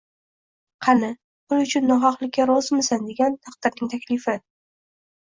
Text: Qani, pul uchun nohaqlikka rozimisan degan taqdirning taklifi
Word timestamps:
Qani, 0.85 1.09
pul 1.51 1.61
uchun 1.67 1.87
nohaqlikka 1.93 2.49
rozimisan 2.55 3.09
degan 3.13 3.39
taqdirning 3.53 3.97
taklifi 3.97 4.41